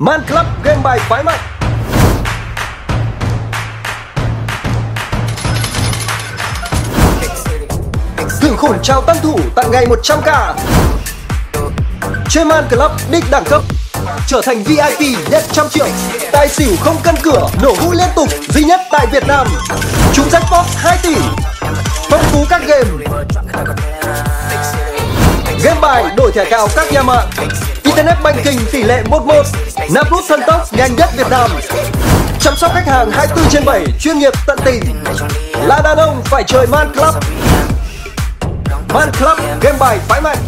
Man 0.00 0.20
Club 0.28 0.46
game 0.64 0.80
bài 0.82 0.98
phái 0.98 1.22
mạnh. 1.24 1.38
Thưởng 8.40 8.56
khủng 8.56 8.76
chào 8.82 9.02
tân 9.02 9.16
thủ 9.22 9.38
tặng 9.56 9.70
ngày 9.70 9.86
100k 9.86 10.54
Chơi 12.30 12.44
Man 12.44 12.64
Club 12.70 12.90
đích 13.10 13.24
đẳng 13.30 13.44
cấp, 13.44 13.62
Trở 14.26 14.40
thành 14.44 14.62
VIP 14.62 15.18
nhận 15.30 15.44
trăm 15.52 15.68
triệu. 15.68 15.86
Tài 16.32 16.48
xỉu 16.48 16.76
không 16.80 16.96
cân 17.02 17.14
cửa, 17.22 17.48
Nổ 17.62 17.74
hũ 17.80 17.92
liên 17.92 18.08
tục, 18.16 18.28
duy 18.48 18.64
nhất 18.64 18.80
tại 18.90 19.06
Việt 19.12 19.26
Nam. 19.26 19.46
Trúng 20.12 20.28
jackpot 20.28 20.64
2 20.76 20.98
tỷ. 21.02 21.16
Phong 22.10 22.22
phú 22.22 22.44
các 22.50 22.62
game. 22.66 22.90
Game 25.64 25.80
bài 25.80 26.04
đổi 26.16 26.32
thẻ 26.32 26.44
cào 26.50 26.68
các 26.76 26.92
nhà 26.92 27.02
mạng. 27.02 27.30
Internet 27.96 28.22
banking 28.22 28.64
tỷ 28.72 28.82
lệ 28.82 29.02
11 29.10 29.46
Nạp 29.90 30.10
rút 30.10 30.24
thân 30.28 30.40
tốc 30.46 30.72
nhanh 30.72 30.96
nhất 30.96 31.08
Việt 31.16 31.26
Nam. 31.30 31.50
Chăm 32.40 32.56
sóc 32.56 32.70
khách 32.74 32.86
hàng 32.86 33.10
24 33.10 33.50
trên 33.50 33.64
7 33.64 33.84
Chuyên 34.00 34.18
nghiệp 34.18 34.32
tận 34.46 34.58
tình. 34.64 34.82
Là 35.66 35.80
đàn 35.84 35.96
ông 35.96 36.22
phải 36.24 36.44
chơi 36.46 36.66
Man 36.66 36.92
Club. 36.92 37.14
Man 38.94 39.10
Club 39.18 39.38
game 39.60 39.78
bài 39.78 39.98
phái 40.08 40.20
mạnh. 40.20 40.38